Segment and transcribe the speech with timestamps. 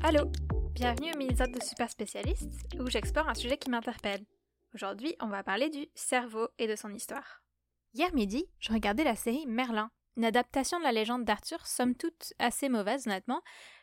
[0.00, 0.30] Allô,
[0.72, 4.24] bienvenue au mini de Super Spécialiste où j'explore un sujet qui m'interpelle.
[4.74, 7.42] Aujourd'hui, on va parler du cerveau et de son histoire.
[7.94, 12.32] Hier midi, je regardais la série Merlin, une adaptation de la légende d'Arthur, somme toute
[12.38, 13.42] assez mauvaise honnêtement,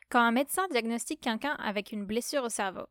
[0.10, 2.88] quand un médecin diagnostique quelqu'un avec une blessure au cerveau.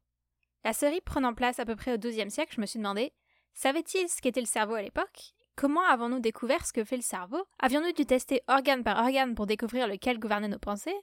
[0.65, 3.13] La série prenant place à peu près au XIIe siècle, je me suis demandé
[3.55, 5.35] savait-il ce qu'était le cerveau à l'époque?
[5.57, 7.43] Comment avons-nous découvert ce que fait le cerveau?
[7.59, 10.95] Avions-nous dû tester organe par organe pour découvrir lequel gouvernait nos pensées?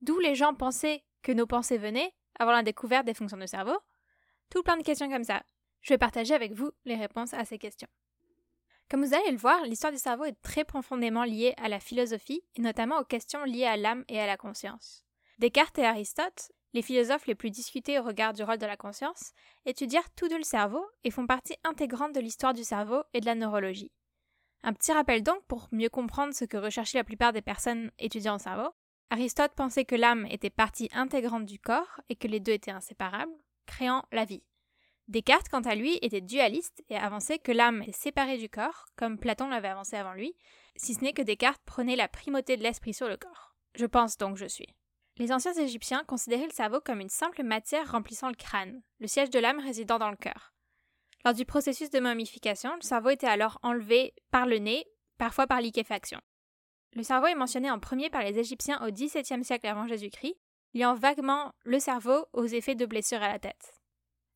[0.00, 3.76] D'où les gens pensaient que nos pensées venaient avant la découverte des fonctions du cerveau
[4.50, 5.42] Tout plein de questions comme ça.
[5.82, 7.88] Je vais partager avec vous les réponses à ces questions.
[8.90, 12.42] Comme vous allez le voir, l'histoire du cerveau est très profondément liée à la philosophie
[12.56, 15.04] et notamment aux questions liées à l'âme et à la conscience.
[15.38, 19.32] Descartes et Aristote, les philosophes les plus discutés au regard du rôle de la conscience,
[19.64, 23.26] étudièrent tous deux le cerveau et font partie intégrante de l'histoire du cerveau et de
[23.26, 23.92] la neurologie.
[24.62, 28.34] Un petit rappel donc pour mieux comprendre ce que recherchaient la plupart des personnes étudiant
[28.34, 28.68] le cerveau.
[29.12, 33.34] Aristote pensait que l'âme était partie intégrante du corps et que les deux étaient inséparables,
[33.66, 34.44] créant la vie.
[35.08, 39.18] Descartes, quant à lui, était dualiste et avançait que l'âme est séparée du corps, comme
[39.18, 40.36] Platon l'avait avancé avant lui,
[40.76, 43.56] si ce n'est que Descartes prenait la primauté de l'esprit sur le corps.
[43.74, 44.76] Je pense donc je suis.
[45.16, 49.30] Les anciens Égyptiens considéraient le cerveau comme une simple matière remplissant le crâne, le siège
[49.30, 50.54] de l'âme résidant dans le cœur.
[51.24, 54.86] Lors du processus de momification, le cerveau était alors enlevé par le nez,
[55.18, 56.20] parfois par liquéfaction.
[56.94, 60.36] Le cerveau est mentionné en premier par les Égyptiens au XVIIe siècle avant Jésus-Christ,
[60.74, 63.74] liant vaguement le cerveau aux effets de blessures à la tête.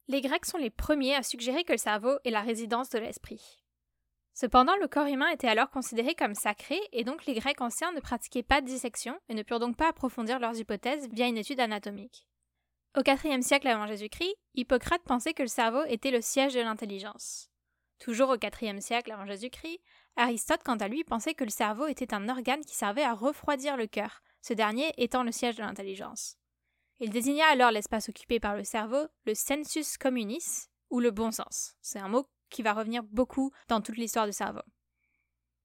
[0.08, 3.64] Les Grecs sont les premiers à suggérer que le cerveau est la résidence de l'esprit.
[4.34, 8.00] Cependant, le corps humain était alors considéré comme sacré, et donc les Grecs anciens ne
[8.00, 11.61] pratiquaient pas de dissection et ne purent donc pas approfondir leurs hypothèses via une étude
[11.61, 12.27] anatomique.
[12.96, 17.48] Au IVe siècle avant Jésus-Christ, Hippocrate pensait que le cerveau était le siège de l'intelligence.
[17.98, 19.80] Toujours au IVe siècle avant Jésus-Christ,
[20.16, 23.76] Aristote, quant à lui, pensait que le cerveau était un organe qui servait à refroidir
[23.76, 26.36] le cœur, ce dernier étant le siège de l'intelligence.
[27.00, 31.74] Il désigna alors l'espace occupé par le cerveau le sensus communis, ou le bon sens.
[31.82, 34.62] C'est un mot qui va revenir beaucoup dans toute l'histoire du cerveau.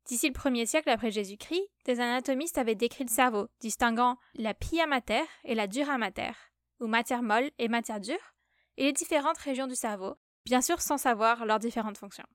[0.05, 4.87] D'ici le 1er siècle après Jésus-Christ, des anatomistes avaient décrit le cerveau, distinguant la pia
[4.87, 6.31] mater et la dura mater,
[6.79, 8.33] ou matière molle et matière dure,
[8.77, 12.25] et les différentes régions du cerveau, bien sûr sans savoir leurs différentes fonctions.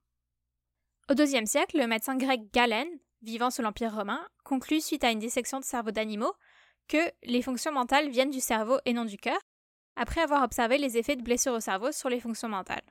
[1.11, 2.89] Au IIe siècle, le médecin grec Galen,
[3.21, 6.33] vivant sous l'Empire romain, conclut suite à une dissection de cerveau d'animaux
[6.89, 9.39] que les fonctions mentales viennent du cerveau et non du cœur,
[9.97, 12.85] après avoir observé les effets de blessures au cerveau sur les fonctions mentales.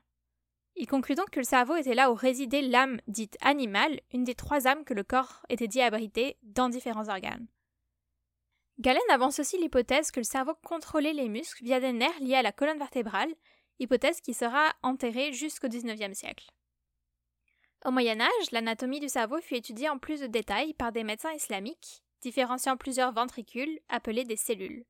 [0.75, 4.35] Il conclut donc que le cerveau était là où résidait l'âme dite animale, une des
[4.35, 7.47] trois âmes que le corps était dit abriter dans différents organes.
[8.79, 12.43] Galen avance aussi l'hypothèse que le cerveau contrôlait les muscles via des nerfs liés à
[12.43, 13.33] la colonne vertébrale,
[13.79, 16.51] hypothèse qui sera enterrée jusqu'au XIXe siècle.
[17.85, 21.33] Au Moyen Âge, l'anatomie du cerveau fut étudiée en plus de détails par des médecins
[21.33, 24.85] islamiques, différenciant plusieurs ventricules appelés des cellules.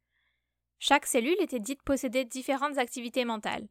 [0.78, 3.68] Chaque cellule était dite posséder différentes activités mentales.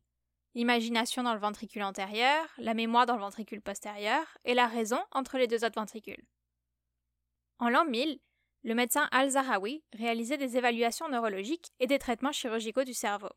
[0.55, 5.39] L'imagination dans le ventricule antérieur, la mémoire dans le ventricule postérieur et la raison entre
[5.39, 6.27] les deux autres ventricules.
[7.61, 8.19] En l'an 1000,
[8.65, 13.31] le médecin Al-Zahawi réalisait des évaluations neurologiques et des traitements chirurgicaux du cerveau.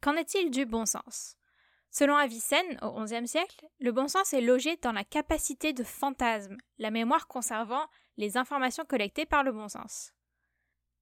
[0.00, 1.36] Qu'en est-il du bon sens?
[1.96, 6.56] Selon Avicenne, au XIe siècle, le bon sens est logé dans la capacité de fantasme,
[6.78, 10.12] la mémoire conservant les informations collectées par le bon sens.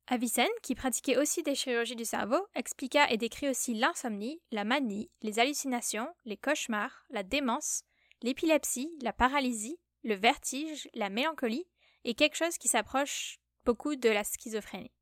[0.07, 5.11] Avicenne, qui pratiquait aussi des chirurgies du cerveau, expliqua et décrit aussi l'insomnie, la manie,
[5.23, 7.85] les hallucinations, les cauchemars, la démence,
[8.21, 11.65] l'épilepsie, la paralysie, le vertige, la mélancolie,
[12.05, 14.93] et quelque chose qui s'approche beaucoup de la schizophrénie.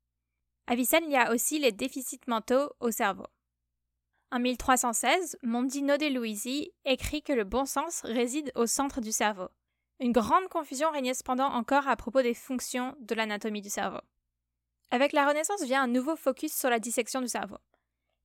[0.67, 3.27] Avicenne y a aussi les déficits mentaux au cerveau.
[4.33, 9.49] En 1316, Mondino de Luisi écrit que le bon sens réside au centre du cerveau.
[9.99, 13.99] Une grande confusion régnait cependant encore à propos des fonctions de l'anatomie du cerveau.
[14.89, 17.57] Avec la Renaissance vient un nouveau focus sur la dissection du cerveau.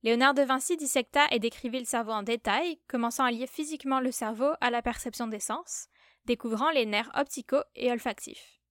[0.01, 4.13] Léonard de Vinci dissecta et décrivit le cerveau en détail, commençant à lier physiquement le
[4.13, 5.87] cerveau à la perception des sens,
[6.23, 8.61] découvrant les nerfs opticaux et olfactifs.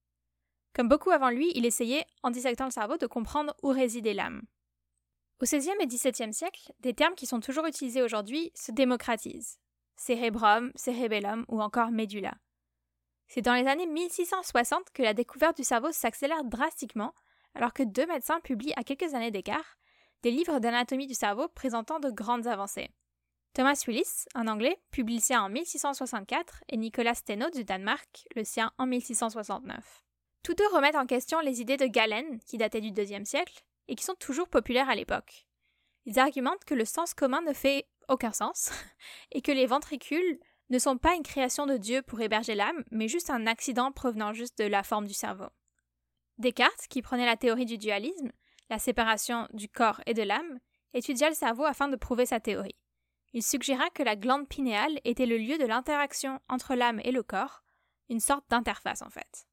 [0.73, 4.41] Comme beaucoup avant lui, il essayait, en dissectant le cerveau, de comprendre où résidait l'âme.
[5.39, 9.59] Au XVIe et XVIIe siècle, des termes qui sont toujours utilisés aujourd'hui se démocratisent.
[9.95, 12.33] Cérébrum, cérébellum ou encore médula.
[13.27, 17.13] C'est dans les années 1660 que la découverte du cerveau s'accélère drastiquement,
[17.53, 19.77] alors que deux médecins publient à quelques années d'écart
[20.23, 22.89] des livres d'anatomie du cerveau présentant de grandes avancées.
[23.53, 28.43] Thomas Willis, un anglais, publie le sien en 1664 et Nicolas Steno du Danemark le
[28.43, 30.03] sien en 1669.
[30.41, 33.95] Tous deux remettent en question les idées de Galen, qui dataient du IIe siècle, et
[33.95, 35.47] qui sont toujours populaires à l'époque.
[36.05, 38.71] Ils argumentent que le sens commun ne fait aucun sens,
[39.31, 40.39] et que les ventricules
[40.69, 44.33] ne sont pas une création de Dieu pour héberger l'âme, mais juste un accident provenant
[44.33, 45.47] juste de la forme du cerveau.
[46.37, 48.31] Descartes, qui prenait la théorie du dualisme,
[48.69, 50.59] la séparation du corps et de l'âme,
[50.93, 52.75] étudia le cerveau afin de prouver sa théorie.
[53.33, 57.23] Il suggéra que la glande pinéale était le lieu de l'interaction entre l'âme et le
[57.23, 57.63] corps,
[58.09, 59.47] une sorte d'interface en fait.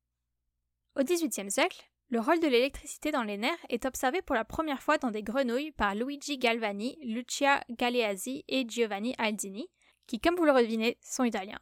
[0.96, 4.80] Au XVIIIe siècle, le rôle de l'électricité dans les nerfs est observé pour la première
[4.80, 9.66] fois dans des grenouilles par Luigi Galvani, Lucia Galeazzi et Giovanni Aldini,
[10.06, 11.58] qui, comme vous le devinez, sont italiens.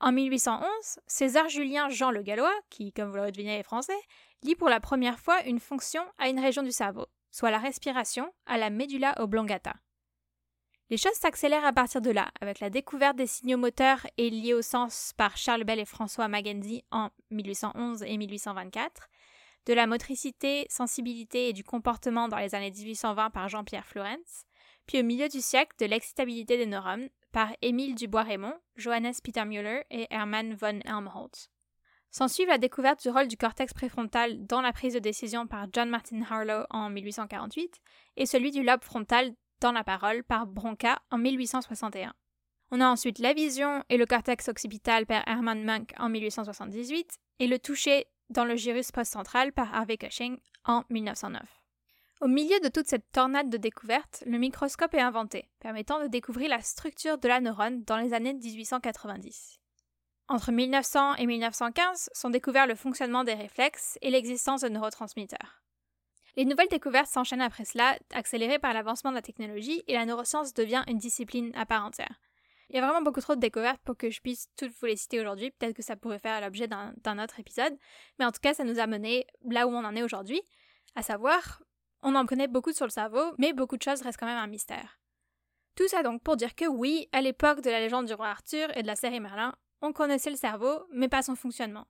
[0.00, 0.68] En 1811,
[1.08, 3.98] César Julien Jean le Gallois, qui, comme vous le devinez, est français,
[4.44, 8.32] lit pour la première fois une fonction à une région du cerveau, soit la respiration,
[8.46, 9.74] à la medulla oblongata.
[10.90, 14.54] Les choses s'accélèrent à partir de là, avec la découverte des signaux moteurs et liés
[14.54, 19.08] au sens par Charles Bell et François Magendie en 1811 et 1824,
[19.66, 24.46] de la motricité, sensibilité et du comportement dans les années 1820 par Jean-Pierre Florenz,
[24.86, 29.82] puis au milieu du siècle de l'excitabilité des neurones par Émile Dubois-Raymond, Johannes Peter Müller
[29.90, 31.50] et Hermann von Helmholtz.
[32.10, 35.90] S'ensuit la découverte du rôle du cortex préfrontal dans la prise de décision par John
[35.90, 37.80] Martin Harlow en 1848
[38.16, 42.14] et celui du lobe frontal dans la parole par Bronca en 1861.
[42.70, 47.46] On a ensuite la vision et le cortex occipital par Hermann Munk en 1878 et
[47.46, 51.42] le toucher dans le gyrus postcentral par Harvey Cushing en 1909.
[52.22, 56.48] Au milieu de toute cette tornade de découvertes, le microscope est inventé, permettant de découvrir
[56.48, 59.60] la structure de la neurone dans les années 1890.
[60.28, 65.62] Entre 1900 et 1915 sont découverts le fonctionnement des réflexes et l'existence de neurotransmetteurs.
[66.36, 70.52] Les nouvelles découvertes s'enchaînent après cela, accélérées par l'avancement de la technologie, et la neuroscience
[70.52, 72.20] devient une discipline à part entière.
[72.68, 74.96] Il y a vraiment beaucoup trop de découvertes pour que je puisse toutes vous les
[74.96, 75.52] citer aujourd'hui.
[75.52, 77.76] Peut-être que ça pourrait faire l'objet d'un autre épisode.
[78.18, 80.42] Mais en tout cas, ça nous a mené là où on en est aujourd'hui.
[80.96, 81.62] À savoir,
[82.02, 84.46] on en connaît beaucoup sur le cerveau, mais beaucoup de choses restent quand même un
[84.48, 84.98] mystère.
[85.76, 88.74] Tout ça donc pour dire que oui, à l'époque de la légende du roi Arthur
[88.76, 91.86] et de la série Merlin, on connaissait le cerveau, mais pas son fonctionnement.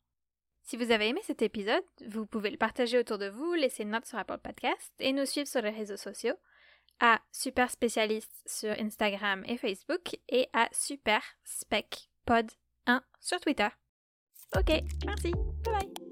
[0.63, 3.91] Si vous avez aimé cet épisode, vous pouvez le partager autour de vous, laisser une
[3.91, 6.35] note sur Apple Podcast et nous suivre sur les réseaux sociaux
[7.01, 12.51] à Super Spécialiste sur Instagram et Facebook et à Super Spec Pod
[12.87, 13.69] 1 sur Twitter.
[14.57, 15.33] Ok, merci.
[15.65, 16.06] Bye bye.